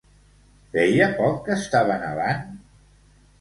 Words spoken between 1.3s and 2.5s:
que estava nevant?